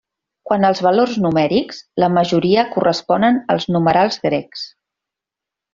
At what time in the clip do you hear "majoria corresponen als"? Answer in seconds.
2.15-3.69